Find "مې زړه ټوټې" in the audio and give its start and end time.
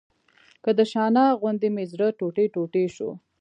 1.75-2.45